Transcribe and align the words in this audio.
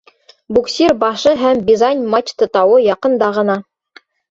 Буксир 0.57 0.93
Башы 1.03 1.33
һәм 1.41 1.61
Бизань-мачта 1.69 2.49
тауы 2.59 2.83
яҡында 2.89 3.33
ғына. 3.39 3.61